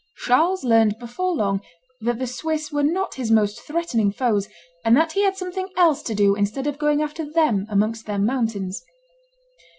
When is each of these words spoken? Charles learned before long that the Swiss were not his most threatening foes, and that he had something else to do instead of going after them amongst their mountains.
Charles 0.25 0.63
learned 0.63 0.97
before 0.97 1.35
long 1.35 1.61
that 2.01 2.17
the 2.17 2.25
Swiss 2.25 2.71
were 2.71 2.81
not 2.81 3.13
his 3.13 3.29
most 3.29 3.61
threatening 3.61 4.11
foes, 4.11 4.47
and 4.83 4.97
that 4.97 5.11
he 5.11 5.21
had 5.23 5.37
something 5.37 5.69
else 5.77 6.01
to 6.01 6.15
do 6.15 6.33
instead 6.33 6.65
of 6.65 6.79
going 6.79 7.03
after 7.03 7.23
them 7.23 7.67
amongst 7.69 8.07
their 8.07 8.17
mountains. 8.17 8.83